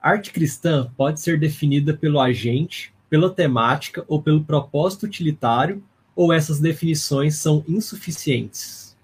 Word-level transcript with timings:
Arte 0.00 0.32
cristã 0.32 0.90
pode 0.96 1.20
ser 1.20 1.38
definida 1.38 1.94
pelo 1.94 2.18
agente, 2.18 2.94
pela 3.08 3.28
temática 3.28 4.04
ou 4.08 4.22
pelo 4.22 4.42
propósito 4.44 5.04
utilitário, 5.04 5.82
ou 6.16 6.32
essas 6.32 6.58
definições 6.58 7.36
são 7.36 7.64
insuficientes? 7.68 8.96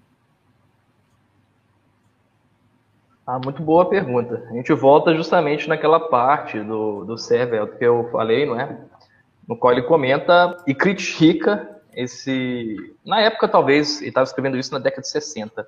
Ah, 3.25 3.39
muito 3.43 3.61
boa 3.61 3.89
pergunta. 3.89 4.47
A 4.49 4.53
gente 4.53 4.73
volta 4.73 5.13
justamente 5.13 5.67
naquela 5.67 5.99
parte 5.99 6.59
do, 6.61 7.03
do 7.03 7.17
server 7.17 7.77
que 7.77 7.83
eu 7.83 8.09
falei, 8.11 8.45
não 8.45 8.59
é? 8.59 8.79
No 9.47 9.55
qual 9.57 9.73
ele 9.73 9.81
comenta 9.83 10.57
e 10.65 10.73
critica 10.73 11.77
esse. 11.93 12.95
Na 13.05 13.19
época, 13.19 13.47
talvez, 13.47 13.99
ele 13.99 14.09
estava 14.09 14.23
escrevendo 14.23 14.57
isso 14.57 14.71
na 14.71 14.79
década 14.79 15.01
de 15.01 15.09
60 15.09 15.67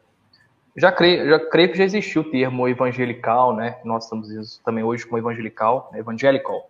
já 0.75 0.91
creio, 0.91 1.29
já 1.29 1.39
creio 1.39 1.71
que 1.71 1.77
já 1.77 1.83
existiu 1.83 2.21
o 2.21 2.31
termo 2.31 2.67
evangelical, 2.67 3.55
né? 3.55 3.77
Nós 3.83 4.03
estamos 4.03 4.59
também 4.63 4.83
hoje 4.83 5.05
como 5.05 5.17
evangelical, 5.17 5.89
né? 5.91 5.99
evangelical, 5.99 6.69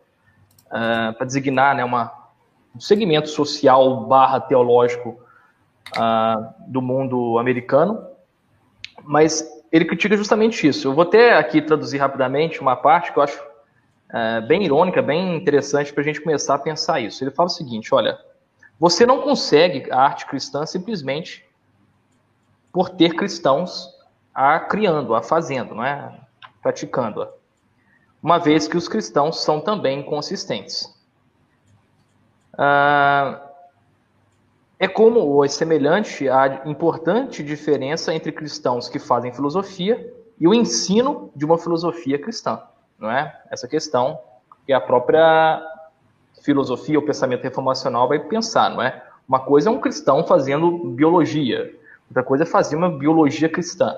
uh, 0.68 1.14
para 1.14 1.26
designar, 1.26 1.76
né, 1.76 1.84
uma, 1.84 2.12
um 2.76 2.80
segmento 2.80 3.30
social 3.30 4.06
barra 4.06 4.40
teológico 4.40 5.20
uh, 5.96 6.54
do 6.68 6.82
mundo 6.82 7.38
americano. 7.38 8.06
Mas 9.04 9.48
ele 9.72 9.86
critica 9.86 10.16
justamente 10.18 10.68
isso. 10.68 10.88
Eu 10.88 10.94
vou 10.94 11.04
até 11.04 11.36
aqui 11.36 11.62
traduzir 11.62 11.98
rapidamente 11.98 12.62
uma 12.62 12.76
parte 12.76 13.12
que 13.12 13.20
eu 13.20 13.24
acho 13.24 13.42
uh, 13.42 14.46
bem 14.48 14.64
irônica, 14.64 15.02
bem 15.02 15.36
interessante 15.36 15.94
para 15.94 16.02
a 16.02 16.06
gente 16.06 16.22
começar 16.22 16.56
a 16.56 16.60
pensar 16.60 17.00
isso. 17.00 17.24
Ele 17.24 17.32
fala 17.32 17.48
o 17.48 17.52
seguinte: 17.52 17.94
olha, 17.94 18.18
você 18.80 19.06
não 19.06 19.22
consegue 19.22 19.92
a 19.92 20.02
arte 20.02 20.26
cristã 20.26 20.66
simplesmente 20.66 21.46
por 22.72 22.90
ter 22.90 23.16
cristãos 23.16 23.99
a 24.34 24.60
criando, 24.60 25.16
a 25.16 25.22
fazendo, 25.22 25.76
não 25.76 25.84
é? 25.84 26.20
praticando-a. 26.62 27.30
Uma 28.22 28.38
vez 28.38 28.68
que 28.68 28.78
os 28.78 28.88
cristãos 28.88 29.42
são 29.44 29.62
também 29.62 30.04
consistentes. 30.04 30.94
Ah, 32.58 33.42
é 34.78 34.88
como 34.88 35.20
ou 35.22 35.46
é 35.46 35.48
semelhante 35.48 36.28
à 36.30 36.62
importante 36.66 37.44
diferença 37.44 38.14
entre 38.14 38.32
cristãos 38.32 38.90
que 38.90 39.00
fazem 39.00 39.34
filosofia 39.34 40.14
e 40.40 40.48
o 40.48 40.54
ensino 40.54 41.32
de 41.36 41.46
uma 41.46 41.58
filosofia 41.58 42.20
cristã, 42.20 42.62
não 42.98 43.10
é? 43.10 43.42
Essa 43.50 43.68
questão 43.68 44.20
que 44.66 44.74
a 44.74 44.80
própria 44.80 45.62
filosofia 46.42 46.98
ou 46.98 47.06
pensamento 47.06 47.44
reformacional 47.44 48.08
vai 48.08 48.20
pensar, 48.20 48.70
não 48.70 48.82
é? 48.82 49.04
Uma 49.28 49.40
coisa 49.40 49.70
é 49.70 49.72
um 49.72 49.80
cristão 49.80 50.26
fazendo 50.26 50.72
biologia, 50.90 51.74
outra 52.10 52.24
coisa 52.24 52.44
é 52.44 52.48
fazer 52.48 52.76
uma 52.76 52.90
biologia 52.90 53.50
cristã 53.50 53.96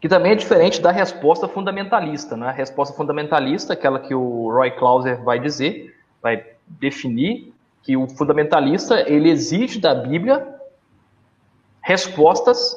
que 0.00 0.08
também 0.08 0.32
é 0.32 0.34
diferente 0.34 0.80
da 0.80 0.90
resposta 0.90 1.48
fundamentalista. 1.48 2.36
Né? 2.36 2.48
A 2.48 2.52
resposta 2.52 2.94
fundamentalista, 2.94 3.72
aquela 3.72 3.98
que 3.98 4.14
o 4.14 4.50
Roy 4.50 4.70
Clauser 4.72 5.22
vai 5.22 5.38
dizer, 5.38 5.96
vai 6.22 6.44
definir 6.66 7.52
que 7.82 7.96
o 7.96 8.08
fundamentalista 8.08 9.08
ele 9.08 9.30
exige 9.30 9.80
da 9.80 9.94
Bíblia 9.94 10.54
respostas 11.80 12.76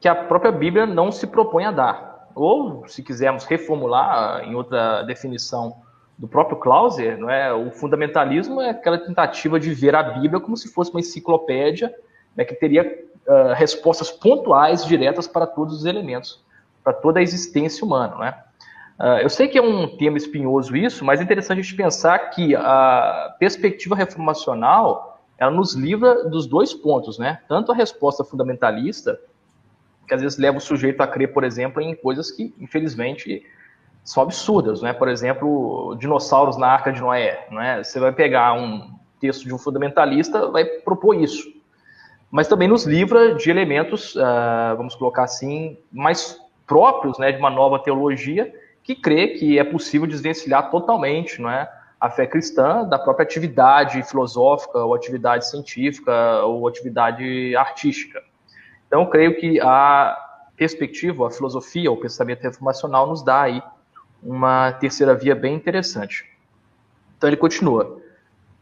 que 0.00 0.08
a 0.08 0.14
própria 0.14 0.50
Bíblia 0.50 0.86
não 0.86 1.12
se 1.12 1.26
propõe 1.26 1.64
a 1.66 1.70
dar. 1.70 2.28
Ou, 2.34 2.88
se 2.88 3.02
quisermos 3.02 3.44
reformular 3.44 4.42
em 4.44 4.54
outra 4.54 5.02
definição 5.02 5.76
do 6.16 6.26
próprio 6.26 6.58
Clauser, 6.58 7.18
não 7.18 7.28
é? 7.28 7.52
o 7.52 7.70
fundamentalismo 7.70 8.60
é 8.60 8.70
aquela 8.70 8.98
tentativa 8.98 9.60
de 9.60 9.74
ver 9.74 9.94
a 9.94 10.02
Bíblia 10.02 10.40
como 10.40 10.56
se 10.56 10.72
fosse 10.72 10.90
uma 10.90 11.00
enciclopédia 11.00 11.92
né, 12.36 12.44
que 12.44 12.54
teria 12.54 13.04
uh, 13.26 13.54
respostas 13.54 14.10
pontuais, 14.10 14.84
diretas 14.84 15.26
para 15.26 15.46
todos 15.46 15.74
os 15.78 15.84
elementos, 15.84 16.42
para 16.82 16.92
toda 16.92 17.20
a 17.20 17.22
existência 17.22 17.84
humana. 17.84 18.16
Né? 18.16 18.34
Uh, 18.98 19.22
eu 19.22 19.30
sei 19.30 19.48
que 19.48 19.58
é 19.58 19.62
um 19.62 19.96
tema 19.96 20.16
espinhoso 20.16 20.76
isso, 20.76 21.04
mas 21.04 21.20
é 21.20 21.24
interessante 21.24 21.58
a 21.58 21.62
gente 21.62 21.76
pensar 21.76 22.18
que 22.30 22.54
a 22.54 23.34
perspectiva 23.38 23.94
reformacional 23.96 25.20
ela 25.36 25.50
nos 25.50 25.74
livra 25.74 26.28
dos 26.28 26.46
dois 26.46 26.72
pontos, 26.72 27.18
né? 27.18 27.40
Tanto 27.48 27.72
a 27.72 27.74
resposta 27.74 28.22
fundamentalista, 28.22 29.18
que 30.06 30.14
às 30.14 30.22
vezes 30.22 30.38
leva 30.38 30.58
o 30.58 30.60
sujeito 30.60 31.00
a 31.00 31.08
crer, 31.08 31.32
por 31.32 31.42
exemplo, 31.42 31.82
em 31.82 31.96
coisas 31.96 32.30
que, 32.30 32.54
infelizmente, 32.60 33.44
são 34.04 34.22
absurdas, 34.22 34.80
né? 34.80 34.92
Por 34.92 35.08
exemplo, 35.08 35.96
dinossauros 35.98 36.56
na 36.56 36.68
Arca 36.68 36.92
de 36.92 37.00
Noé, 37.00 37.48
né? 37.50 37.82
Você 37.82 37.98
vai 37.98 38.12
pegar 38.12 38.52
um 38.52 38.94
texto 39.18 39.42
de 39.42 39.52
um 39.52 39.58
fundamentalista, 39.58 40.46
vai 40.50 40.64
propor 40.64 41.14
isso 41.14 41.53
mas 42.30 42.48
também 42.48 42.68
nos 42.68 42.84
livra 42.84 43.34
de 43.34 43.50
elementos, 43.50 44.14
uh, 44.16 44.76
vamos 44.76 44.94
colocar 44.94 45.24
assim, 45.24 45.78
mais 45.92 46.38
próprios 46.66 47.18
né, 47.18 47.30
de 47.30 47.38
uma 47.38 47.50
nova 47.50 47.78
teologia 47.78 48.52
que 48.82 48.94
crê 48.94 49.28
que 49.28 49.58
é 49.58 49.64
possível 49.64 50.06
desvencilhar 50.06 50.70
totalmente 50.70 51.40
não 51.40 51.50
é, 51.50 51.70
a 51.98 52.10
fé 52.10 52.26
cristã 52.26 52.84
da 52.84 52.98
própria 52.98 53.24
atividade 53.24 54.02
filosófica, 54.02 54.78
ou 54.78 54.94
atividade 54.94 55.48
científica, 55.48 56.42
ou 56.44 56.68
atividade 56.68 57.56
artística. 57.56 58.22
Então, 58.86 59.06
creio 59.06 59.36
que 59.36 59.58
a 59.58 60.14
perspectiva, 60.54 61.26
a 61.26 61.30
filosofia, 61.30 61.90
o 61.90 61.96
pensamento 61.96 62.42
reformacional 62.42 63.06
nos 63.06 63.22
dá 63.22 63.42
aí 63.42 63.62
uma 64.22 64.72
terceira 64.72 65.14
via 65.14 65.34
bem 65.34 65.54
interessante. 65.54 66.30
Então, 67.16 67.28
ele 67.28 67.38
continua. 67.38 67.98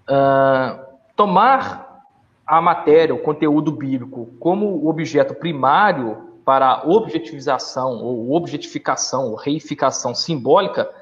Uh, 0.09 0.93
tomar 1.17 1.92
a 2.53 2.61
matéria, 2.61 3.15
o 3.15 3.19
conteúdo 3.19 3.73
bíblico, 3.73 4.27
como 4.39 4.87
objeto 4.87 5.35
primário 5.35 6.35
para 6.45 6.83
objetivização, 6.85 8.03
ou 8.03 8.35
objetificação, 8.35 9.31
ou 9.31 9.37
reificação 9.37 10.15
simbólica, 10.15 10.93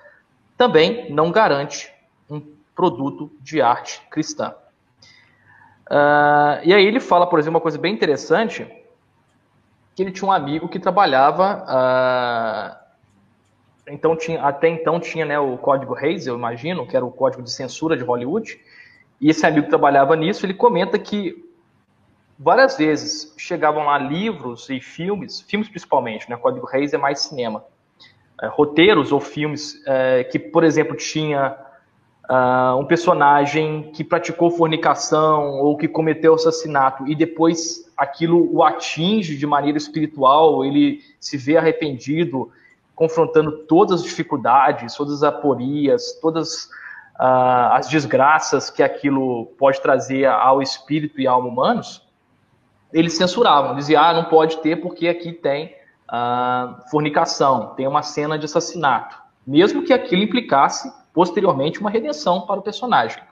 também 0.56 1.12
não 1.12 1.32
garante 1.32 1.92
um 2.30 2.40
produto 2.72 3.32
de 3.40 3.60
arte 3.60 4.00
cristã. 4.12 4.54
Uh, 5.90 6.62
e 6.62 6.72
aí 6.72 6.86
ele 6.86 7.00
fala, 7.00 7.26
por 7.26 7.40
exemplo, 7.40 7.56
uma 7.56 7.60
coisa 7.60 7.78
bem 7.78 7.92
interessante, 7.92 8.64
que 9.96 10.04
ele 10.04 10.12
tinha 10.12 10.28
um 10.28 10.32
amigo 10.32 10.68
que 10.68 10.78
trabalhava, 10.78 11.64
uh, 11.66 12.76
então 13.88 14.14
tinha, 14.14 14.40
até 14.40 14.68
então 14.68 15.00
tinha 15.00 15.24
né, 15.24 15.36
o 15.36 15.58
código 15.58 15.94
Reis, 15.94 16.28
eu 16.28 16.36
imagino, 16.36 16.86
que 16.86 16.94
era 16.94 17.04
o 17.04 17.10
código 17.10 17.42
de 17.42 17.50
censura 17.50 17.96
de 17.96 18.04
Hollywood, 18.04 18.56
e 19.20 19.28
esse 19.28 19.44
amigo 19.44 19.68
trabalhava 19.68 20.16
nisso, 20.16 20.46
ele 20.46 20.54
comenta 20.54 20.98
que 20.98 21.44
várias 22.38 22.78
vezes 22.78 23.34
chegavam 23.36 23.84
lá 23.84 23.98
livros 23.98 24.70
e 24.70 24.80
filmes, 24.80 25.42
filmes 25.42 25.68
principalmente, 25.68 26.28
né? 26.30 26.36
Código 26.36 26.66
Reis 26.66 26.94
é 26.94 26.98
mais 26.98 27.20
cinema. 27.20 27.62
É, 28.42 28.46
roteiros 28.46 29.12
ou 29.12 29.20
filmes 29.20 29.82
é, 29.86 30.24
que, 30.24 30.38
por 30.38 30.64
exemplo, 30.64 30.96
tinha 30.96 31.54
uh, 32.30 32.76
um 32.78 32.86
personagem 32.86 33.90
que 33.92 34.02
praticou 34.02 34.50
fornicação 34.50 35.58
ou 35.58 35.76
que 35.76 35.86
cometeu 35.86 36.32
assassinato 36.32 37.06
e 37.06 37.14
depois 37.14 37.92
aquilo 37.94 38.48
o 38.50 38.64
atinge 38.64 39.36
de 39.36 39.46
maneira 39.46 39.76
espiritual, 39.76 40.64
ele 40.64 41.00
se 41.18 41.36
vê 41.36 41.58
arrependido, 41.58 42.50
confrontando 42.94 43.64
todas 43.66 44.00
as 44.00 44.06
dificuldades, 44.06 44.94
todas 44.94 45.16
as 45.16 45.22
aporias, 45.22 46.18
todas 46.22 46.70
uh, 47.20 47.74
as 47.74 47.86
desgraças 47.86 48.70
que 48.70 48.82
aquilo 48.82 49.46
pode 49.58 49.80
trazer 49.82 50.24
ao 50.24 50.62
espírito 50.62 51.20
e 51.20 51.26
alma 51.26 51.48
humanos, 51.48 52.02
eles 52.92 53.16
censuravam, 53.16 53.76
diziam, 53.76 54.02
ah, 54.02 54.12
não 54.14 54.24
pode 54.24 54.56
ter 54.58 54.76
porque 54.76 55.06
aqui 55.06 55.32
tem 55.32 55.76
uh, 56.10 56.90
fornicação, 56.90 57.74
tem 57.76 57.86
uma 57.86 58.02
cena 58.02 58.38
de 58.38 58.46
assassinato, 58.46 59.16
mesmo 59.46 59.84
que 59.84 59.92
aquilo 59.92 60.22
implicasse 60.22 60.90
posteriormente 61.12 61.78
uma 61.78 61.90
redenção 61.90 62.42
para 62.42 62.58
o 62.58 62.62
personagem. 62.62 63.22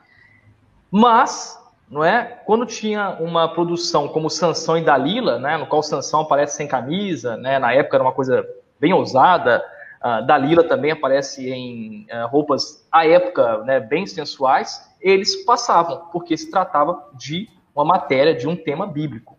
Mas, 0.90 1.58
não 1.90 2.04
é, 2.04 2.40
quando 2.44 2.66
tinha 2.66 3.16
uma 3.20 3.48
produção 3.48 4.08
como 4.08 4.28
Sansão 4.28 4.76
e 4.76 4.82
Dalila, 4.82 5.38
né, 5.38 5.56
no 5.56 5.66
qual 5.66 5.82
Sansão 5.82 6.20
aparece 6.20 6.56
sem 6.56 6.68
camisa, 6.68 7.36
né, 7.36 7.58
na 7.58 7.72
época 7.72 7.96
era 7.96 8.04
uma 8.04 8.12
coisa 8.12 8.46
bem 8.78 8.92
ousada, 8.92 9.64
Uh, 10.02 10.24
Dalila 10.26 10.62
também 10.64 10.90
aparece 10.90 11.50
em 11.50 12.06
uh, 12.12 12.26
roupas, 12.28 12.86
à 12.90 13.06
época, 13.06 13.58
né, 13.64 13.80
bem 13.80 14.06
sensuais, 14.06 14.88
eles 15.00 15.44
passavam, 15.44 16.06
porque 16.12 16.36
se 16.36 16.50
tratava 16.50 17.10
de 17.14 17.48
uma 17.74 17.84
matéria, 17.84 18.34
de 18.34 18.46
um 18.48 18.56
tema 18.56 18.86
bíblico. 18.86 19.36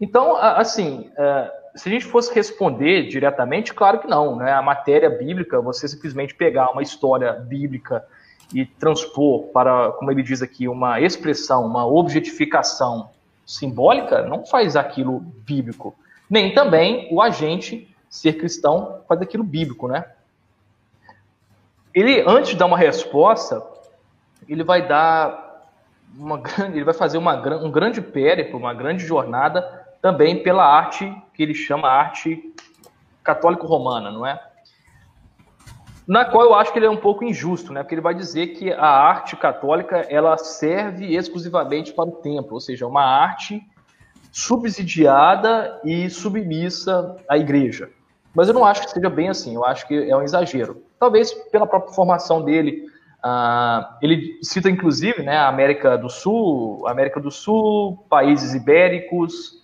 Então, 0.00 0.36
assim, 0.36 1.10
uh, 1.12 1.78
se 1.78 1.88
a 1.88 1.92
gente 1.92 2.04
fosse 2.04 2.34
responder 2.34 3.08
diretamente, 3.08 3.72
claro 3.72 3.98
que 3.98 4.06
não. 4.06 4.36
Né? 4.36 4.52
A 4.52 4.62
matéria 4.62 5.10
bíblica, 5.10 5.60
você 5.60 5.88
simplesmente 5.88 6.34
pegar 6.34 6.70
uma 6.70 6.82
história 6.82 7.32
bíblica 7.32 8.04
e 8.52 8.64
transpor 8.64 9.44
para, 9.52 9.92
como 9.92 10.10
ele 10.10 10.22
diz 10.22 10.42
aqui, 10.42 10.68
uma 10.68 11.00
expressão, 11.00 11.66
uma 11.66 11.86
objetificação 11.86 13.10
simbólica, 13.46 14.22
não 14.22 14.44
faz 14.44 14.76
aquilo 14.76 15.20
bíblico. 15.20 15.94
Nem 16.28 16.54
também 16.54 17.08
o 17.10 17.20
agente 17.20 17.93
ser 18.14 18.34
cristão 18.34 19.02
faz 19.08 19.20
aquilo 19.20 19.42
bíblico, 19.42 19.88
né? 19.88 20.04
Ele, 21.92 22.22
antes 22.24 22.50
de 22.50 22.56
dar 22.56 22.66
uma 22.66 22.78
resposta, 22.78 23.60
ele 24.48 24.62
vai 24.62 24.86
dar 24.86 25.68
uma 26.16 26.40
ele 26.72 26.84
vai 26.84 26.94
fazer 26.94 27.18
uma, 27.18 27.34
um 27.56 27.72
grande 27.72 28.00
périplo, 28.00 28.56
uma 28.56 28.72
grande 28.72 29.04
jornada 29.04 29.62
também 30.00 30.44
pela 30.44 30.64
arte 30.64 31.12
que 31.34 31.42
ele 31.42 31.54
chama 31.54 31.88
arte 31.88 32.54
católico-romana, 33.24 34.12
não 34.12 34.24
é? 34.24 34.40
na 36.06 36.24
qual 36.24 36.44
eu 36.44 36.54
acho 36.54 36.70
que 36.70 36.78
ele 36.78 36.86
é 36.86 36.90
um 36.90 36.98
pouco 36.98 37.24
injusto, 37.24 37.72
né? 37.72 37.82
Porque 37.82 37.94
ele 37.94 38.02
vai 38.02 38.14
dizer 38.14 38.48
que 38.48 38.70
a 38.70 38.86
arte 38.86 39.34
católica 39.36 40.06
ela 40.08 40.36
serve 40.36 41.16
exclusivamente 41.16 41.94
para 41.94 42.04
o 42.04 42.12
templo, 42.12 42.52
ou 42.52 42.60
seja, 42.60 42.86
uma 42.86 43.02
arte 43.02 43.60
subsidiada 44.30 45.80
e 45.82 46.10
submissa 46.10 47.16
à 47.26 47.38
igreja. 47.38 47.88
Mas 48.34 48.48
eu 48.48 48.54
não 48.54 48.64
acho 48.64 48.82
que 48.82 48.90
seja 48.90 49.08
bem 49.08 49.28
assim, 49.28 49.54
eu 49.54 49.64
acho 49.64 49.86
que 49.86 50.10
é 50.10 50.16
um 50.16 50.22
exagero. 50.22 50.82
Talvez 50.98 51.32
pela 51.52 51.66
própria 51.66 51.94
formação 51.94 52.42
dele, 52.42 52.84
uh, 53.24 53.84
ele 54.02 54.38
cita 54.42 54.68
inclusive 54.68 55.22
né, 55.22 55.36
a 55.36 55.48
América 55.48 55.96
do 55.96 56.10
Sul, 56.10 56.86
América 56.88 57.20
do 57.20 57.30
Sul, 57.30 58.04
países 58.10 58.52
ibéricos 58.54 59.62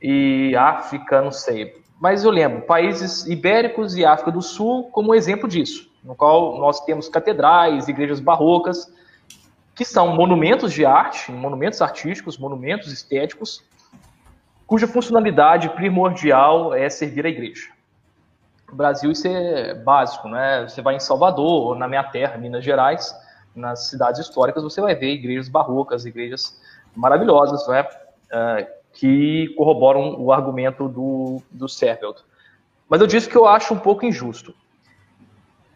e 0.00 0.54
África, 0.56 1.20
não 1.20 1.32
sei. 1.32 1.82
Mas 2.00 2.24
eu 2.24 2.30
lembro, 2.30 2.62
países 2.62 3.26
ibéricos 3.26 3.96
e 3.96 4.04
África 4.04 4.30
do 4.30 4.42
Sul 4.42 4.84
como 4.90 5.14
exemplo 5.14 5.48
disso, 5.48 5.90
no 6.04 6.14
qual 6.14 6.58
nós 6.58 6.84
temos 6.84 7.08
catedrais, 7.08 7.88
igrejas 7.88 8.20
barrocas, 8.20 8.92
que 9.74 9.84
são 9.84 10.14
monumentos 10.14 10.72
de 10.72 10.86
arte, 10.86 11.32
monumentos 11.32 11.82
artísticos, 11.82 12.38
monumentos 12.38 12.92
estéticos, 12.92 13.64
cuja 14.66 14.86
funcionalidade 14.86 15.68
primordial 15.70 16.72
é 16.72 16.88
servir 16.88 17.26
a 17.26 17.28
igreja. 17.28 17.73
Brasil 18.74 19.10
isso 19.10 19.26
é 19.26 19.74
básico, 19.74 20.28
né? 20.28 20.62
Você 20.68 20.82
vai 20.82 20.96
em 20.96 21.00
Salvador, 21.00 21.76
na 21.76 21.88
minha 21.88 22.04
terra, 22.04 22.36
Minas 22.36 22.64
Gerais, 22.64 23.14
nas 23.54 23.88
cidades 23.88 24.20
históricas, 24.20 24.62
você 24.62 24.80
vai 24.80 24.94
ver 24.94 25.12
igrejas 25.12 25.48
barrocas, 25.48 26.04
igrejas 26.04 26.60
maravilhosas, 26.94 27.66
né? 27.68 27.82
Uh, 27.82 28.84
que 28.92 29.48
corroboram 29.56 30.20
o 30.20 30.32
argumento 30.32 30.88
do, 30.88 31.42
do 31.50 31.68
Servelt. 31.68 32.18
Mas 32.88 33.00
eu 33.00 33.06
disse 33.06 33.28
que 33.28 33.36
eu 33.36 33.46
acho 33.46 33.74
um 33.74 33.78
pouco 33.78 34.04
injusto. 34.04 34.54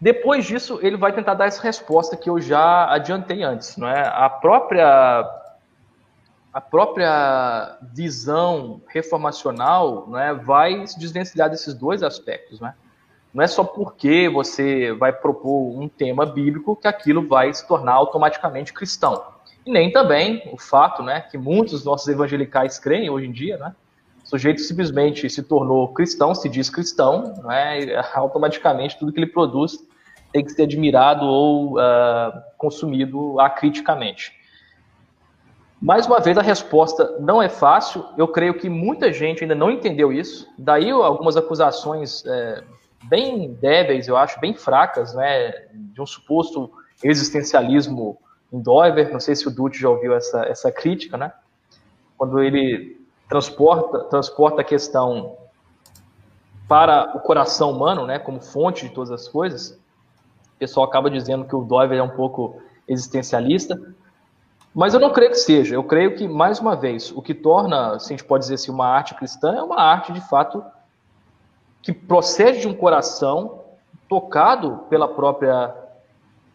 Depois 0.00 0.44
disso, 0.44 0.78
ele 0.82 0.96
vai 0.96 1.12
tentar 1.12 1.34
dar 1.34 1.46
essa 1.46 1.62
resposta 1.62 2.16
que 2.16 2.30
eu 2.30 2.40
já 2.40 2.88
adiantei 2.92 3.42
antes, 3.42 3.76
não 3.76 3.88
é? 3.88 4.06
A 4.06 4.30
própria 4.30 5.38
a 6.52 6.60
própria 6.60 7.78
visão 7.92 8.80
reformacional 8.88 10.08
né, 10.08 10.34
vai 10.34 10.86
se 10.86 10.98
desvencilhar 10.98 11.50
desses 11.50 11.74
dois 11.74 12.02
aspectos. 12.02 12.60
Né? 12.60 12.74
Não 13.32 13.44
é 13.44 13.46
só 13.46 13.62
porque 13.62 14.28
você 14.28 14.92
vai 14.92 15.12
propor 15.12 15.78
um 15.78 15.88
tema 15.88 16.25
bíblico 16.25 16.75
que 16.76 16.88
aquilo 16.88 17.26
vai 17.26 17.52
se 17.52 17.66
tornar 17.66 17.92
automaticamente 17.92 18.72
cristão. 18.72 19.22
E 19.66 19.70
nem 19.70 19.92
também 19.92 20.48
o 20.52 20.58
fato 20.58 21.02
né, 21.02 21.20
que 21.20 21.36
muitos 21.36 21.72
dos 21.72 21.84
nossos 21.84 22.08
evangelicais 22.08 22.78
creem 22.78 23.10
hoje 23.10 23.26
em 23.26 23.32
dia, 23.32 23.58
né? 23.58 23.75
O 24.25 24.28
sujeito 24.28 24.60
simplesmente 24.60 25.28
se 25.30 25.42
tornou 25.42 25.88
cristão, 25.92 26.34
se 26.34 26.48
diz 26.48 26.69
cristão, 26.69 27.34
né, 27.44 27.96
automaticamente 28.14 28.98
tudo 28.98 29.12
que 29.12 29.19
ele 29.19 29.26
produz 29.26 29.78
tem 30.32 30.44
que 30.44 30.50
ser 30.50 30.64
admirado 30.64 31.24
ou 31.24 31.78
uh, 31.78 32.32
consumido 32.56 33.40
acriticamente. 33.40 34.32
Mais 35.81 36.06
uma 36.06 36.20
vez, 36.20 36.36
a 36.36 36.42
resposta 36.42 37.16
não 37.20 37.40
é 37.40 37.48
fácil. 37.48 38.04
Eu 38.16 38.26
creio 38.26 38.54
que 38.54 38.69
muita 38.69 39.12
gente 39.12 39.44
ainda 39.44 39.54
não 39.54 39.70
entendeu 39.70 40.12
isso. 40.12 40.48
Daí 40.58 40.90
algumas 40.90 41.36
acusações 41.36 42.24
é, 42.26 42.64
bem 43.04 43.52
débeis, 43.54 44.08
eu 44.08 44.16
acho, 44.16 44.40
bem 44.40 44.54
fracas, 44.54 45.14
né, 45.14 45.50
de 45.72 46.00
um 46.00 46.06
suposto 46.06 46.70
existencialismo 47.02 48.18
em 48.52 48.60
Dover. 48.60 49.12
Não 49.12 49.20
sei 49.20 49.36
se 49.36 49.46
o 49.46 49.50
Dutti 49.50 49.78
já 49.78 49.88
ouviu 49.88 50.14
essa, 50.14 50.42
essa 50.46 50.72
crítica, 50.72 51.16
né? 51.16 51.32
Quando 52.16 52.42
ele 52.42 53.00
transporta, 53.28 54.00
transporta 54.04 54.60
a 54.62 54.64
questão 54.64 55.36
para 56.66 57.16
o 57.16 57.20
coração 57.20 57.70
humano, 57.70 58.06
né, 58.06 58.18
como 58.18 58.40
fonte 58.40 58.88
de 58.88 58.94
todas 58.94 59.10
as 59.10 59.28
coisas, 59.28 59.70
o 59.70 60.58
pessoal 60.58 60.86
acaba 60.86 61.10
dizendo 61.10 61.44
que 61.44 61.54
o 61.54 61.62
Dover 61.62 61.98
é 61.98 62.02
um 62.02 62.10
pouco 62.10 62.60
existencialista. 62.86 63.80
Mas 64.74 64.92
eu 64.92 65.00
não 65.00 65.12
creio 65.12 65.30
que 65.30 65.38
seja. 65.38 65.74
Eu 65.74 65.84
creio 65.84 66.14
que, 66.14 66.28
mais 66.28 66.60
uma 66.60 66.76
vez, 66.76 67.10
o 67.10 67.22
que 67.22 67.34
torna, 67.34 67.98
se 67.98 68.06
a 68.12 68.16
gente 68.16 68.24
pode 68.24 68.44
dizer 68.44 68.54
assim, 68.54 68.70
uma 68.70 68.86
arte 68.86 69.14
cristã 69.14 69.54
é 69.54 69.62
uma 69.62 69.80
arte, 69.80 70.12
de 70.12 70.20
fato, 70.20 70.62
que 71.82 71.92
procede 71.92 72.60
de 72.60 72.69
um 72.69 72.75
coração 72.75 73.64
tocado 74.08 74.84
pela 74.88 75.06
própria, 75.06 75.75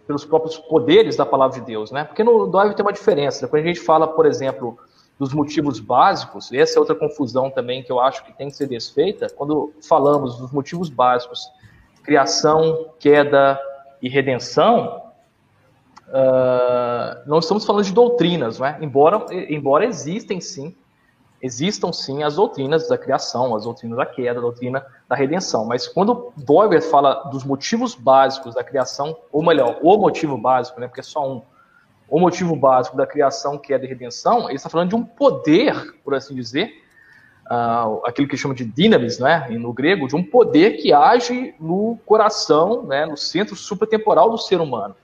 pelos 0.08 0.26
próprios 0.26 0.58
poderes 0.58 1.16
da 1.16 1.26
palavra 1.26 1.60
de 1.60 1.66
Deus, 1.66 1.92
né? 1.92 2.04
Porque 2.04 2.24
no 2.24 2.48
Doive 2.48 2.76
tem 2.76 2.86
uma 2.86 2.94
diferença. 2.94 3.48
Quando 3.48 3.64
a 3.64 3.68
gente 3.68 3.80
fala, 3.80 4.08
por 4.08 4.26
exemplo, 4.26 4.78
dos 5.18 5.34
motivos 5.34 5.80
básicos, 5.80 6.52
essa 6.52 6.78
é 6.78 6.80
outra 6.80 6.96
confusão 6.96 7.50
também 7.50 7.84
que 7.84 7.92
eu 7.92 8.00
acho 8.00 8.26
que 8.26 8.34
tem 8.34 8.50
que 8.50 8.56
ser 8.56 8.68
desfeita, 8.68 9.30
quando 9.30 9.74
falamos 9.82 10.38
dos 10.38 10.52
motivos 10.52 10.90
básicos, 10.90 11.50
criação, 12.04 12.90
queda 13.00 13.60
e 14.02 14.10
redenção, 14.10 15.02
uh, 16.10 17.24
não 17.26 17.40
estamos 17.40 17.66
falando 17.66 17.86
de 17.86 17.94
doutrinas, 17.94 18.60
não 18.60 18.66
é? 18.66 18.78
embora, 18.82 19.26
embora 19.50 19.86
existem 19.86 20.42
sim, 20.42 20.76
existam 21.44 21.92
sim 21.92 22.24
as 22.24 22.38
doutrinas 22.38 22.88
da 22.88 22.98
criação, 22.98 23.54
as 23.54 23.66
doutrinas 23.66 23.98
da 23.98 24.06
queda, 24.06 24.40
a 24.40 24.42
doutrina 24.42 24.84
da 25.10 25.16
redenção. 25.16 25.66
Mas 25.66 25.86
quando 25.86 26.32
Dover 26.38 26.82
fala 26.82 27.26
dos 27.26 27.44
motivos 27.44 27.94
básicos 27.94 28.56
da 28.56 28.64
criação, 28.64 29.18
ou 29.30 29.44
melhor, 29.44 29.78
o 29.84 29.98
motivo 29.98 30.38
básico, 30.38 30.80
né, 30.80 30.88
porque 30.88 31.02
é 31.02 31.04
só 31.04 31.30
um, 31.30 31.42
o 32.08 32.18
motivo 32.18 32.56
básico 32.56 32.96
da 32.96 33.06
criação, 33.06 33.58
queda 33.58 33.84
e 33.84 33.90
redenção, 33.90 34.46
ele 34.46 34.56
está 34.56 34.70
falando 34.70 34.90
de 34.90 34.96
um 34.96 35.04
poder, 35.04 35.94
por 36.02 36.16
assim 36.16 36.34
dizer, 36.34 36.82
uh, 37.52 38.02
aquilo 38.06 38.30
que 38.30 38.38
chama 38.38 38.56
de 38.56 38.64
dinamis, 38.64 39.20
né, 39.20 39.46
no 39.50 39.74
grego, 39.74 40.08
de 40.08 40.16
um 40.16 40.24
poder 40.24 40.78
que 40.78 40.94
age 40.94 41.54
no 41.60 42.00
coração, 42.06 42.84
né, 42.84 43.06
no 43.06 43.18
centro 43.18 43.54
supratemporal 43.54 44.30
do 44.30 44.38
ser 44.38 44.62
humano. 44.62 44.96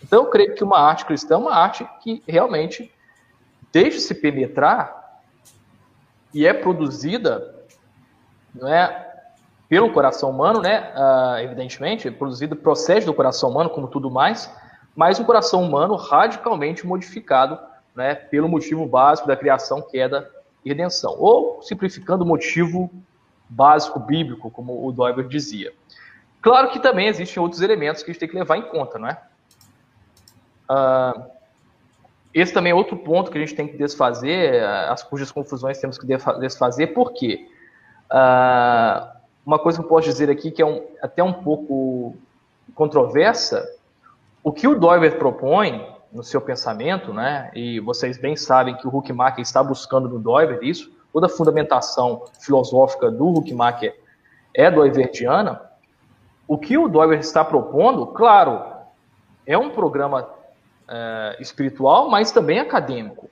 Então, 0.00 0.22
eu 0.22 0.30
creio 0.30 0.54
que 0.54 0.62
uma 0.62 0.78
arte 0.78 1.04
cristã 1.04 1.34
é 1.34 1.38
uma 1.38 1.56
arte 1.56 1.84
que 2.04 2.22
realmente 2.24 2.88
deixa-se 3.72 4.14
penetrar 4.14 4.97
e 6.32 6.46
é 6.46 6.52
produzida 6.52 7.54
não 8.54 8.68
é, 8.68 9.06
pelo 9.68 9.92
coração 9.92 10.30
humano, 10.30 10.60
né? 10.60 10.92
Uh, 10.94 11.38
evidentemente, 11.40 12.08
é 12.08 12.10
produzida, 12.10 12.56
procede 12.56 13.06
do 13.06 13.14
coração 13.14 13.50
humano, 13.50 13.70
como 13.70 13.86
tudo 13.86 14.10
mais, 14.10 14.50
mas 14.96 15.20
um 15.20 15.24
coração 15.24 15.62
humano 15.62 15.94
radicalmente 15.94 16.86
modificado 16.86 17.58
né, 17.94 18.14
pelo 18.14 18.48
motivo 18.48 18.86
básico 18.86 19.28
da 19.28 19.36
criação, 19.36 19.82
queda 19.82 20.30
e 20.64 20.68
redenção. 20.68 21.14
Ou, 21.18 21.62
simplificando, 21.62 22.24
o 22.24 22.26
motivo 22.26 22.90
básico 23.48 23.98
bíblico, 23.98 24.50
como 24.50 24.86
o 24.86 24.92
Doiver 24.92 25.26
dizia. 25.26 25.72
Claro 26.40 26.70
que 26.70 26.80
também 26.80 27.08
existem 27.08 27.42
outros 27.42 27.60
elementos 27.60 28.02
que 28.02 28.10
a 28.10 28.12
gente 28.12 28.20
tem 28.20 28.28
que 28.28 28.36
levar 28.36 28.56
em 28.56 28.62
conta, 28.62 28.98
não 28.98 29.08
é? 29.08 29.20
Uh, 30.70 31.37
esse 32.40 32.52
também 32.52 32.72
é 32.72 32.74
outro 32.74 32.96
ponto 32.96 33.30
que 33.30 33.38
a 33.38 33.40
gente 33.40 33.54
tem 33.54 33.66
que 33.66 33.76
desfazer, 33.76 34.62
as 34.62 35.02
cujas 35.02 35.30
confusões 35.30 35.78
temos 35.78 35.98
que 35.98 36.06
desfazer, 36.40 36.88
por 36.88 37.12
quê? 37.12 37.48
Uh, 38.10 39.18
uma 39.44 39.58
coisa 39.58 39.78
que 39.78 39.84
eu 39.84 39.88
posso 39.88 40.06
dizer 40.08 40.30
aqui 40.30 40.50
que 40.50 40.60
é 40.60 40.66
um, 40.66 40.82
até 41.02 41.22
um 41.22 41.32
pouco 41.32 42.14
controversa, 42.74 43.66
o 44.42 44.52
que 44.52 44.68
o 44.68 44.78
Doiver 44.78 45.18
propõe 45.18 45.86
no 46.12 46.22
seu 46.22 46.40
pensamento, 46.40 47.12
né, 47.12 47.50
e 47.54 47.80
vocês 47.80 48.18
bem 48.18 48.36
sabem 48.36 48.76
que 48.76 48.86
o 48.86 48.96
Huckmacher 48.96 49.40
está 49.40 49.62
buscando 49.62 50.08
no 50.08 50.18
Doiver 50.18 50.62
isso, 50.62 50.92
toda 51.12 51.26
a 51.26 51.30
fundamentação 51.30 52.24
filosófica 52.40 53.10
do 53.10 53.28
Huckmacher 53.28 53.98
é 54.54 54.70
doiverdiana, 54.70 55.60
o 56.46 56.56
que 56.56 56.78
o 56.78 56.88
Doiver 56.88 57.18
está 57.18 57.44
propondo, 57.44 58.06
claro, 58.06 58.62
é 59.46 59.56
um 59.56 59.70
programa 59.70 60.28
é, 60.88 61.36
espiritual, 61.40 62.08
mas 62.10 62.32
também 62.32 62.58
acadêmico. 62.58 63.30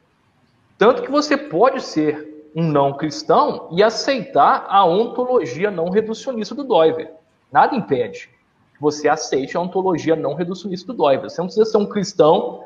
Tanto 0.78 1.02
que 1.02 1.10
você 1.10 1.36
pode 1.36 1.80
ser 1.82 2.50
um 2.54 2.62
não 2.62 2.94
cristão 2.94 3.68
e 3.72 3.82
aceitar 3.82 4.66
a 4.68 4.84
ontologia 4.84 5.70
não 5.70 5.90
reducionista 5.90 6.54
do 6.54 6.64
Doiver. 6.64 7.12
Nada 7.50 7.74
impede 7.74 8.28
que 8.74 8.80
você 8.80 9.08
aceite 9.08 9.56
a 9.56 9.60
ontologia 9.60 10.14
não 10.14 10.34
reducionista 10.34 10.86
do 10.86 10.94
Doiver. 10.94 11.30
Você 11.30 11.40
não 11.40 11.46
precisa 11.46 11.64
ser 11.64 11.78
um 11.78 11.86
cristão 11.86 12.64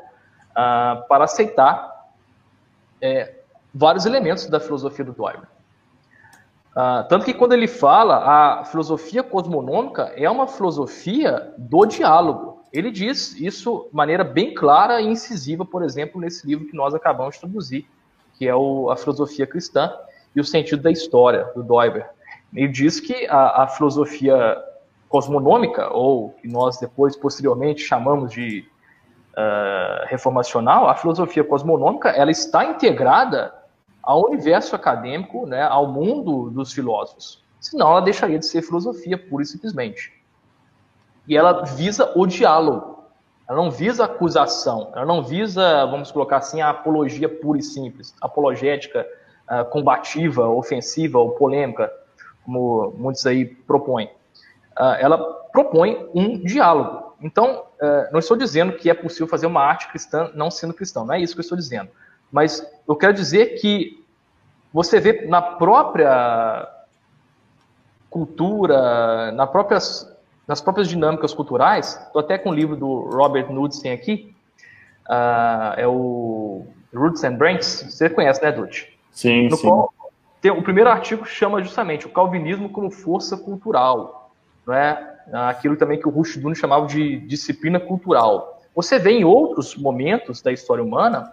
ah, 0.53 1.03
para 1.07 1.23
aceitar 1.23 2.09
é, 3.01 3.35
vários 3.73 4.05
elementos 4.05 4.45
da 4.47 4.59
filosofia 4.59 5.05
do 5.05 5.13
Doiver. 5.13 5.47
Ah, 6.75 7.05
tanto 7.07 7.25
que 7.25 7.33
quando 7.33 7.53
ele 7.53 7.67
fala, 7.67 8.59
a 8.59 8.65
filosofia 8.65 9.23
cosmonômica 9.23 10.13
é 10.15 10.29
uma 10.29 10.47
filosofia 10.47 11.53
do 11.57 11.85
diálogo. 11.85 12.50
Ele 12.71 12.89
diz 12.89 13.35
isso 13.39 13.87
de 13.89 13.95
maneira 13.95 14.23
bem 14.23 14.53
clara 14.53 15.01
e 15.01 15.07
incisiva, 15.07 15.65
por 15.65 15.83
exemplo, 15.83 16.21
nesse 16.21 16.47
livro 16.47 16.67
que 16.67 16.75
nós 16.75 16.93
acabamos 16.93 17.35
de 17.35 17.41
traduzir, 17.41 17.87
que 18.37 18.47
é 18.47 18.55
o, 18.55 18.89
A 18.89 18.95
Filosofia 18.95 19.45
Cristã 19.45 19.91
e 20.35 20.39
o 20.39 20.43
Sentido 20.43 20.81
da 20.81 20.91
História, 20.91 21.51
do 21.55 21.63
Doiber. 21.63 22.09
Ele 22.53 22.67
diz 22.67 22.99
que 22.99 23.27
a, 23.27 23.63
a 23.63 23.67
filosofia 23.67 24.57
cosmonômica, 25.09 25.91
ou 25.91 26.29
que 26.41 26.47
nós 26.47 26.79
depois, 26.79 27.17
posteriormente, 27.17 27.81
chamamos 27.81 28.31
de 28.31 28.65
uh, 29.31 30.05
reformacional, 30.07 30.87
a 30.87 30.95
filosofia 30.95 31.43
cosmonômica, 31.43 32.09
ela 32.09 32.31
está 32.31 32.63
integrada 32.63 33.53
ao 34.01 34.27
universo 34.29 34.75
acadêmico, 34.75 35.45
né, 35.45 35.63
ao 35.63 35.87
mundo 35.87 36.49
dos 36.49 36.71
filósofos. 36.71 37.43
Senão 37.59 37.91
ela 37.91 38.01
deixaria 38.01 38.39
de 38.39 38.45
ser 38.45 38.61
filosofia, 38.61 39.17
pura 39.17 39.43
e 39.43 39.45
simplesmente. 39.45 40.20
E 41.31 41.37
ela 41.37 41.63
visa 41.63 42.11
o 42.13 42.27
diálogo. 42.27 43.05
Ela 43.47 43.55
não 43.55 43.71
visa 43.71 44.03
acusação, 44.03 44.91
ela 44.93 45.05
não 45.05 45.23
visa, 45.23 45.85
vamos 45.85 46.11
colocar 46.11 46.37
assim, 46.37 46.59
a 46.59 46.71
apologia 46.71 47.29
pura 47.29 47.57
e 47.57 47.63
simples, 47.63 48.13
apologética, 48.19 49.07
uh, 49.49 49.63
combativa, 49.69 50.49
ofensiva 50.49 51.19
ou 51.19 51.31
polêmica, 51.31 51.89
como 52.43 52.93
muitos 52.97 53.25
aí 53.25 53.45
propõem. 53.45 54.07
Uh, 54.77 54.97
ela 54.99 55.17
propõe 55.53 56.05
um 56.13 56.37
diálogo. 56.43 57.15
Então, 57.21 57.63
uh, 57.81 58.11
não 58.11 58.19
estou 58.19 58.35
dizendo 58.35 58.73
que 58.73 58.89
é 58.89 58.93
possível 58.93 59.27
fazer 59.27 59.45
uma 59.45 59.61
arte 59.61 59.87
cristã 59.87 60.29
não 60.33 60.51
sendo 60.51 60.73
cristão, 60.73 61.05
não 61.05 61.13
é 61.13 61.21
isso 61.21 61.33
que 61.33 61.39
eu 61.39 61.43
estou 61.43 61.57
dizendo. 61.57 61.89
Mas 62.29 62.61
eu 62.85 62.95
quero 62.97 63.13
dizer 63.13 63.61
que 63.61 64.05
você 64.73 64.99
vê 64.99 65.25
na 65.27 65.41
própria 65.41 66.67
cultura, 68.09 69.31
na 69.31 69.47
próprias, 69.47 70.10
nas 70.47 70.61
próprias 70.61 70.87
dinâmicas 70.87 71.33
culturais, 71.33 71.99
estou 72.05 72.19
até 72.19 72.37
com 72.37 72.49
o 72.49 72.53
livro 72.53 72.75
do 72.75 73.09
Robert 73.09 73.47
Knudsen 73.47 73.91
aqui, 73.91 74.33
uh, 75.07 75.73
é 75.77 75.87
o 75.87 76.65
Roots 76.93 77.23
and 77.23 77.35
Branches, 77.35 77.85
você 77.89 78.09
conhece, 78.09 78.41
né, 78.41 78.51
Dutch? 78.51 78.85
Sim, 79.11 79.47
no 79.49 79.57
sim. 79.57 79.67
Qual, 79.67 79.93
tem, 80.41 80.51
o 80.51 80.61
primeiro 80.61 80.89
artigo 80.89 81.25
chama 81.25 81.63
justamente 81.63 82.05
o 82.05 82.09
calvinismo 82.09 82.69
como 82.69 82.89
força 82.89 83.37
cultural, 83.37 84.31
não 84.65 84.73
é? 84.73 85.09
aquilo 85.33 85.77
também 85.77 85.99
que 85.99 86.07
o 86.07 86.11
Rushduni 86.11 86.55
chamava 86.55 86.87
de 86.87 87.17
disciplina 87.19 87.79
cultural. 87.79 88.61
Você 88.75 88.97
vê 88.97 89.11
em 89.11 89.23
outros 89.23 89.75
momentos 89.75 90.41
da 90.41 90.51
história 90.51 90.83
humana 90.83 91.31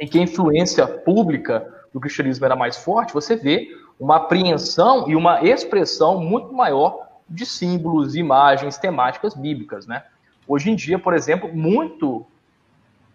em 0.00 0.06
que 0.06 0.18
a 0.18 0.22
influência 0.22 0.86
pública 0.86 1.66
do 1.92 2.00
cristianismo 2.00 2.44
era 2.44 2.56
mais 2.56 2.76
forte, 2.78 3.12
você 3.12 3.36
vê 3.36 3.68
uma 4.00 4.16
apreensão 4.16 5.08
e 5.08 5.14
uma 5.14 5.42
expressão 5.44 6.18
muito 6.18 6.52
maior 6.52 7.06
de 7.32 7.46
símbolos, 7.46 8.14
imagens, 8.14 8.78
temáticas 8.78 9.34
bíblicas, 9.34 9.86
né? 9.86 10.04
Hoje 10.46 10.70
em 10.70 10.76
dia, 10.76 10.98
por 10.98 11.14
exemplo, 11.14 11.48
muito 11.52 12.26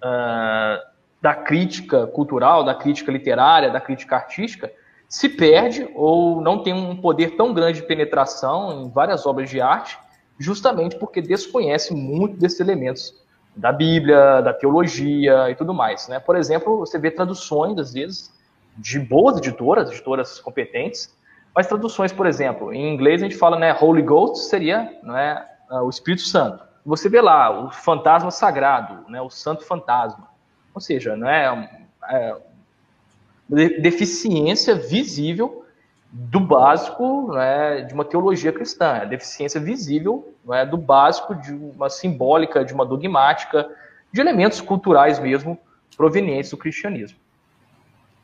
uh, 0.01 0.81
da 1.21 1.35
crítica 1.35 2.07
cultural, 2.07 2.63
da 2.63 2.73
crítica 2.73 3.11
literária, 3.11 3.69
da 3.69 3.81
crítica 3.81 4.15
artística, 4.15 4.71
se 5.07 5.29
perde 5.29 5.87
ou 5.95 6.41
não 6.41 6.63
tem 6.63 6.73
um 6.73 6.95
poder 6.95 7.35
tão 7.35 7.53
grande 7.53 7.81
de 7.81 7.87
penetração 7.87 8.83
em 8.83 8.89
várias 8.89 9.25
obras 9.25 9.49
de 9.49 9.61
arte, 9.61 9.97
justamente 10.39 10.97
porque 10.97 11.21
desconhece 11.21 11.93
muito 11.93 12.37
desses 12.37 12.59
elementos 12.59 13.13
da 13.55 13.71
Bíblia, 13.71 14.41
da 14.41 14.53
teologia 14.53 15.49
e 15.49 15.55
tudo 15.55 15.73
mais. 15.73 16.07
Né? 16.07 16.19
Por 16.19 16.35
exemplo, 16.35 16.77
você 16.77 16.99
vê 16.99 17.09
traduções, 17.09 17.77
às 17.79 17.93
vezes, 17.93 18.31
de 18.77 18.99
boas 18.99 19.37
editoras, 19.37 19.89
editoras 19.89 20.39
competentes, 20.39 21.15
mas 21.57 21.65
traduções, 21.65 22.13
por 22.13 22.27
exemplo, 22.27 22.71
em 22.71 22.93
inglês 22.93 23.19
a 23.19 23.25
gente 23.25 23.35
fala, 23.35 23.57
né, 23.57 23.75
Holy 23.81 24.03
Ghost 24.03 24.45
seria 24.45 24.95
né, 25.01 25.43
o 25.71 25.89
Espírito 25.89 26.21
Santo. 26.21 26.63
Você 26.85 27.09
vê 27.09 27.19
lá 27.19 27.65
o 27.65 27.71
fantasma 27.71 28.29
sagrado, 28.29 29.09
né, 29.09 29.19
o 29.19 29.29
santo 29.31 29.65
fantasma. 29.65 30.27
Ou 30.71 30.79
seja, 30.79 31.17
né, 31.17 31.67
é, 32.11 32.35
deficiência 33.49 34.75
visível 34.75 35.65
do 36.11 36.39
básico 36.39 37.33
né, 37.33 37.81
de 37.81 37.93
uma 37.95 38.05
teologia 38.05 38.53
cristã, 38.53 38.99
a 39.01 39.05
deficiência 39.05 39.59
visível 39.59 40.35
né, 40.45 40.63
do 40.63 40.77
básico 40.77 41.33
de 41.33 41.53
uma 41.53 41.89
simbólica, 41.89 42.63
de 42.63 42.71
uma 42.71 42.85
dogmática, 42.85 43.67
de 44.11 44.21
elementos 44.21 44.61
culturais 44.61 45.17
mesmo 45.17 45.57
provenientes 45.97 46.51
do 46.51 46.57
cristianismo. 46.57 47.17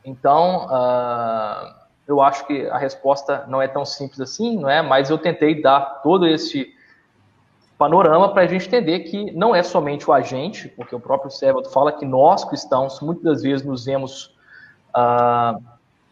Então, 0.04 0.66
uh, 0.66 1.83
eu 2.06 2.20
acho 2.20 2.46
que 2.46 2.66
a 2.66 2.78
resposta 2.78 3.44
não 3.48 3.60
é 3.60 3.68
tão 3.68 3.84
simples 3.84 4.20
assim, 4.20 4.58
não 4.58 4.68
é? 4.68 4.82
Mas 4.82 5.10
eu 5.10 5.18
tentei 5.18 5.60
dar 5.60 6.02
todo 6.02 6.26
esse 6.26 6.72
panorama 7.78 8.32
para 8.32 8.42
a 8.42 8.46
gente 8.46 8.66
entender 8.66 9.00
que 9.00 9.32
não 9.32 9.54
é 9.54 9.62
somente 9.62 10.08
o 10.08 10.12
agente, 10.12 10.68
porque 10.68 10.94
o 10.94 11.00
próprio 11.00 11.30
Sérgio 11.30 11.64
fala 11.64 11.92
que 11.92 12.04
nós 12.04 12.44
cristãos 12.44 13.00
muitas 13.00 13.24
das 13.24 13.42
vezes 13.42 13.66
nos 13.66 13.84
vemos 13.84 14.34
uh, 14.94 15.62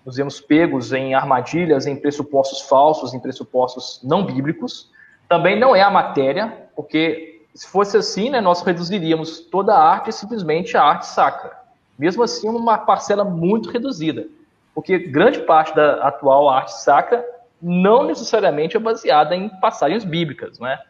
nos 0.05 0.17
vemos 0.17 0.41
pegos 0.41 0.93
em 0.93 1.15
armadilhas, 1.15 1.87
em 1.87 1.95
pressupostos 1.95 2.63
falsos, 2.63 3.15
em 3.15 3.21
pressupostos 3.21 4.01
não 4.03 4.25
bíblicos. 4.25 4.91
Também 5.29 5.59
não 5.59 5.77
é 5.77 5.83
a 5.83 5.91
matéria, 5.91 6.69
porque 6.75 7.47
se 7.55 7.69
fosse 7.69 7.97
assim, 7.97 8.31
né, 8.31 8.41
nós 8.41 8.63
reduziríamos 8.63 9.41
toda 9.41 9.75
a 9.75 9.81
arte 9.81 10.13
simplesmente 10.13 10.77
à 10.77 10.83
arte 10.83 11.07
sacra. 11.07 11.57
Mesmo 11.99 12.23
assim, 12.23 12.49
uma 12.49 12.79
parcela 12.79 13.23
muito 13.23 13.71
reduzida, 13.71 14.27
porque 14.75 14.99
grande 14.99 15.41
parte 15.41 15.75
da 15.75 16.07
atual 16.07 16.49
arte 16.49 16.73
sacra 16.73 17.25
não 17.61 18.05
necessariamente 18.05 18.77
é 18.77 18.81
baseada 18.81 19.37
em 19.37 19.49
passagens 19.61 20.05
bíblicas, 20.05 20.59
né? 20.59 20.81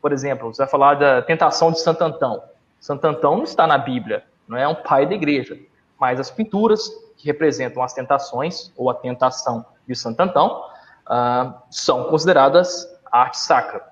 Por 0.00 0.12
exemplo, 0.12 0.52
você 0.52 0.62
vai 0.62 0.70
falar 0.70 0.94
da 0.94 1.22
tentação 1.22 1.70
de 1.70 1.80
Santo 1.80 2.02
Antão. 2.02 2.42
Santo 2.80 3.04
Antão 3.06 3.36
não 3.36 3.44
está 3.44 3.66
na 3.66 3.78
Bíblia, 3.78 4.24
não 4.48 4.58
é 4.58 4.66
um 4.66 4.74
pai 4.74 5.06
da 5.06 5.14
igreja, 5.14 5.58
mas 6.00 6.18
as 6.18 6.30
pinturas 6.30 6.88
que 7.16 7.26
representam 7.26 7.82
as 7.82 7.92
tentações 7.92 8.72
ou 8.76 8.90
a 8.90 8.94
tentação 8.94 9.64
de 9.86 9.94
Santo 9.94 10.20
Antão 10.20 10.64
uh, 11.06 11.54
são 11.70 12.04
consideradas 12.04 12.88
arte 13.10 13.38
sacra. 13.38 13.84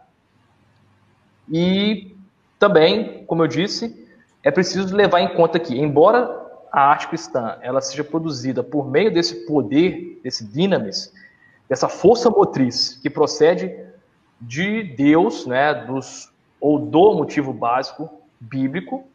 E 1.49 2.16
também, 2.59 3.25
como 3.26 3.42
eu 3.42 3.47
disse, 3.47 4.09
é 4.42 4.50
preciso 4.50 4.95
levar 4.95 5.21
em 5.21 5.35
conta 5.35 5.59
que, 5.59 5.78
embora 5.78 6.39
a 6.72 6.80
arte 6.80 7.08
cristã 7.08 7.58
ela 7.62 7.80
seja 7.80 8.04
produzida 8.04 8.62
por 8.62 8.88
meio 8.88 9.12
desse 9.12 9.46
poder, 9.46 10.20
desse 10.22 10.44
dinamis, 10.44 11.12
dessa 11.68 11.88
força 11.88 12.30
motriz 12.30 12.98
que 13.02 13.10
procede 13.10 13.74
de 14.40 14.82
Deus, 14.82 15.46
né, 15.46 15.74
dos, 15.74 16.32
ou 16.60 16.78
do 16.78 17.14
motivo 17.14 17.52
básico 17.52 18.10
bíblico, 18.40 19.06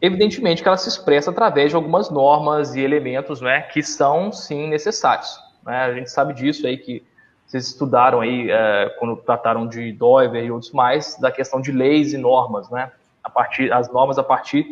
evidentemente 0.00 0.62
que 0.62 0.68
ela 0.68 0.76
se 0.76 0.88
expressa 0.88 1.30
através 1.30 1.70
de 1.70 1.76
algumas 1.76 2.10
normas 2.10 2.74
e 2.74 2.80
elementos 2.80 3.40
né, 3.40 3.62
que 3.62 3.82
são, 3.82 4.32
sim, 4.32 4.68
necessários. 4.68 5.38
Né? 5.64 5.76
A 5.76 5.94
gente 5.94 6.10
sabe 6.10 6.34
disso 6.34 6.66
aí 6.66 6.76
que 6.76 7.02
vocês 7.50 7.66
estudaram 7.66 8.20
aí, 8.20 8.48
é, 8.48 8.94
quando 8.98 9.16
trataram 9.16 9.66
de 9.66 9.90
Doiver 9.92 10.44
e 10.44 10.52
outros 10.52 10.70
mais, 10.70 11.18
da 11.18 11.32
questão 11.32 11.60
de 11.60 11.72
leis 11.72 12.12
e 12.12 12.16
normas, 12.16 12.70
né? 12.70 12.92
A 13.24 13.28
partir, 13.28 13.72
as 13.72 13.92
normas 13.92 14.20
a 14.20 14.22
partir 14.22 14.64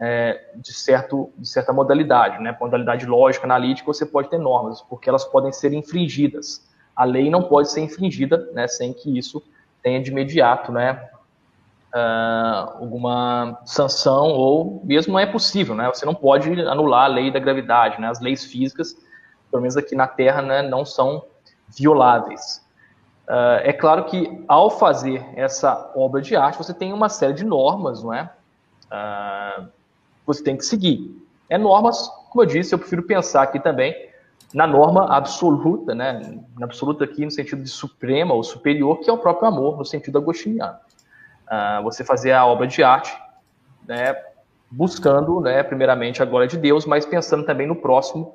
é, 0.00 0.50
de, 0.56 0.72
certo, 0.72 1.30
de 1.36 1.48
certa 1.48 1.72
modalidade, 1.72 2.42
né? 2.42 2.56
Modalidade 2.60 3.06
lógica, 3.06 3.46
analítica, 3.46 3.86
você 3.86 4.04
pode 4.04 4.28
ter 4.28 4.38
normas, 4.38 4.82
porque 4.82 5.08
elas 5.08 5.24
podem 5.24 5.52
ser 5.52 5.72
infringidas. 5.72 6.66
A 6.94 7.04
lei 7.04 7.30
não 7.30 7.42
pode 7.42 7.70
ser 7.70 7.80
infringida, 7.80 8.50
né? 8.52 8.66
Sem 8.68 8.92
que 8.92 9.16
isso 9.16 9.42
tenha 9.82 10.02
de 10.02 10.10
imediato, 10.10 10.70
né? 10.72 11.08
Uh, 11.94 12.82
alguma 12.82 13.58
sanção 13.64 14.26
ou 14.26 14.82
mesmo 14.84 15.14
não 15.14 15.20
é 15.20 15.24
possível, 15.24 15.74
né? 15.74 15.88
Você 15.88 16.04
não 16.04 16.14
pode 16.14 16.60
anular 16.62 17.04
a 17.04 17.08
lei 17.08 17.30
da 17.30 17.38
gravidade, 17.38 18.00
né? 18.00 18.08
As 18.08 18.20
leis 18.20 18.44
físicas, 18.44 18.94
pelo 19.50 19.62
menos 19.62 19.76
aqui 19.76 19.94
na 19.94 20.06
Terra, 20.06 20.42
né, 20.42 20.62
não 20.62 20.84
são 20.84 21.24
violáveis. 21.68 22.64
Uh, 23.26 23.58
é 23.62 23.72
claro 23.72 24.04
que 24.04 24.44
ao 24.46 24.70
fazer 24.70 25.26
essa 25.34 25.90
obra 25.96 26.20
de 26.20 26.36
arte, 26.36 26.58
você 26.58 26.74
tem 26.74 26.92
uma 26.92 27.08
série 27.08 27.32
de 27.32 27.44
normas, 27.44 28.02
não 28.02 28.12
é? 28.12 28.30
Uh, 28.86 29.68
você 30.26 30.42
tem 30.42 30.56
que 30.56 30.64
seguir. 30.64 31.16
É 31.48 31.56
normas, 31.56 32.08
como 32.30 32.42
eu 32.42 32.46
disse, 32.46 32.74
eu 32.74 32.78
prefiro 32.78 33.02
pensar 33.02 33.42
aqui 33.42 33.60
também 33.60 33.94
na 34.52 34.66
norma 34.66 35.14
absoluta, 35.16 35.94
né? 35.94 36.40
Na 36.58 36.66
absoluta 36.66 37.04
aqui 37.04 37.24
no 37.24 37.30
sentido 37.30 37.62
de 37.62 37.68
suprema 37.68 38.34
ou 38.34 38.42
superior, 38.42 39.00
que 39.00 39.10
é 39.10 39.12
o 39.12 39.18
próprio 39.18 39.48
amor, 39.48 39.76
no 39.76 39.84
sentido 39.84 40.18
agostiniano. 40.18 40.76
Uh, 41.46 41.82
você 41.82 42.04
fazer 42.04 42.32
a 42.32 42.44
obra 42.44 42.66
de 42.66 42.82
arte, 42.82 43.16
né? 43.86 44.16
Buscando, 44.70 45.40
né? 45.40 45.62
Primeiramente 45.62 46.22
a 46.22 46.26
glória 46.26 46.48
de 46.48 46.56
Deus, 46.56 46.84
mas 46.86 47.06
pensando 47.06 47.44
também 47.44 47.66
no 47.66 47.76
próximo, 47.76 48.34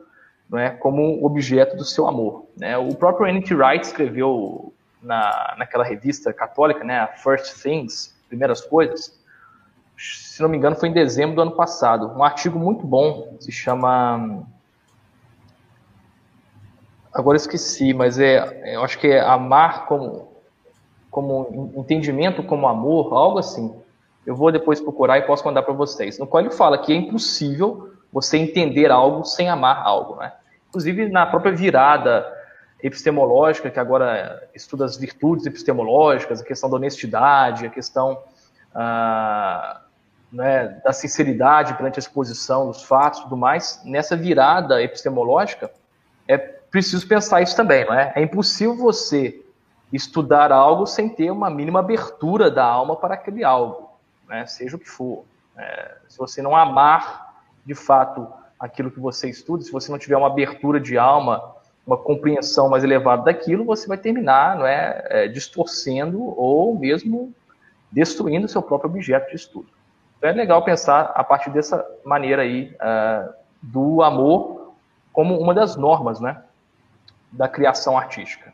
né, 0.52 0.72
como 0.72 1.26
objeto 1.26 1.78
do 1.78 1.86
seu 1.86 2.08
amor. 2.08 2.46
Né? 2.58 2.78
O 2.78 2.94
próprio 2.94 3.26
N.T. 3.28 3.56
Wright 3.56 3.86
escreveu 3.86 4.74
na, 5.02 5.56
naquela 5.58 5.84
revista 5.84 6.34
católica, 6.34 6.84
né, 6.84 7.08
First 7.24 7.62
Things, 7.64 8.14
Primeiras 8.28 8.62
Coisas, 8.62 9.18
se 10.02 10.42
não 10.42 10.50
me 10.50 10.58
engano 10.58 10.76
foi 10.76 10.90
em 10.90 10.94
dezembro 10.94 11.36
do 11.36 11.42
ano 11.42 11.52
passado, 11.52 12.08
um 12.18 12.24
artigo 12.24 12.58
muito 12.58 12.86
bom, 12.86 13.36
se 13.40 13.52
chama... 13.52 14.44
Agora 17.14 17.36
esqueci, 17.36 17.94
mas 17.94 18.18
é, 18.18 18.74
eu 18.74 18.84
acho 18.84 18.98
que 18.98 19.08
é 19.08 19.20
amar 19.20 19.86
como, 19.86 20.30
como 21.10 21.74
entendimento 21.76 22.42
como 22.42 22.68
amor, 22.68 23.14
algo 23.14 23.38
assim. 23.38 23.76
Eu 24.26 24.34
vou 24.34 24.50
depois 24.50 24.80
procurar 24.80 25.18
e 25.18 25.24
posso 25.24 25.44
mandar 25.46 25.64
para 25.64 25.74
vocês. 25.74 26.18
No 26.18 26.26
qual 26.26 26.42
ele 26.42 26.52
fala 26.52 26.78
que 26.78 26.94
é 26.94 26.96
impossível 26.96 27.92
você 28.14 28.38
entender 28.38 28.90
algo 28.92 29.26
sem 29.26 29.50
amar 29.50 29.84
algo, 29.86 30.16
né? 30.16 30.32
inclusive 30.70 31.10
na 31.10 31.26
própria 31.26 31.52
virada 31.52 32.26
epistemológica, 32.82 33.70
que 33.70 33.80
agora 33.80 34.50
estuda 34.56 34.86
as 34.86 34.98
virtudes 34.98 35.46
epistemológicas, 35.46 36.42
a 36.42 36.46
questão 36.46 36.70
da 36.70 36.78
honestidade, 36.78 37.66
a 37.66 37.70
questão 37.70 38.18
ah, 38.74 39.82
né, 40.32 40.80
da 40.84 40.94
sinceridade 40.94 41.74
perante 41.74 42.00
a 42.00 42.02
exposição 42.02 42.68
dos 42.68 42.84
fatos 42.84 43.20
e 43.20 43.24
tudo 43.24 43.36
mais, 43.36 43.82
nessa 43.84 44.16
virada 44.16 44.82
epistemológica, 44.82 45.70
é 46.28 46.38
preciso 46.38 47.06
pensar 47.08 47.42
isso 47.42 47.56
também, 47.56 47.86
não 47.86 47.94
é? 47.94 48.14
É 48.16 48.22
impossível 48.22 48.76
você 48.76 49.44
estudar 49.92 50.52
algo 50.52 50.86
sem 50.88 51.10
ter 51.10 51.30
uma 51.32 51.50
mínima 51.50 51.80
abertura 51.80 52.50
da 52.50 52.64
alma 52.64 52.96
para 52.96 53.16
aquele 53.16 53.44
algo, 53.44 53.90
né? 54.28 54.46
seja 54.46 54.78
o 54.78 54.80
que 54.80 54.90
for. 54.90 55.26
É, 55.58 55.98
se 56.08 56.18
você 56.18 56.42
não 56.42 56.56
amar 56.56 57.34
de 57.66 57.76
fato 57.76 58.26
aquilo 58.58 58.90
que 58.90 59.00
você 59.00 59.30
estuda, 59.30 59.64
se 59.64 59.72
você 59.72 59.92
não 59.92 60.00
tiver 60.00 60.16
uma 60.16 60.28
abertura 60.28 60.80
de 60.80 60.98
alma, 60.98 61.56
uma 61.86 61.98
compreensão 61.98 62.70
mais 62.70 62.86
elevada 62.86 63.24
daquilo, 63.24 63.66
você 63.66 63.86
vai 63.88 63.98
terminar 63.98 64.56
não 64.56 64.66
é, 64.66 65.06
é 65.10 65.28
distorcendo 65.28 66.22
ou 66.22 66.78
mesmo 66.78 67.34
destruindo 67.92 68.48
seu 68.48 68.62
próprio 68.62 68.90
objeto 68.90 69.30
de 69.30 69.36
estudo. 69.36 69.68
Então 70.22 70.30
é 70.30 70.34
legal 70.34 70.64
pensar 70.64 71.12
a 71.16 71.24
partir 71.24 71.50
dessa 71.50 71.84
maneira 72.06 72.44
aí 72.44 72.72
uh, 72.76 73.34
do 73.60 74.04
amor 74.04 74.76
como 75.12 75.36
uma 75.40 75.52
das 75.52 75.76
normas 75.76 76.20
né, 76.20 76.44
da 77.32 77.48
criação 77.48 77.98
artística. 77.98 78.54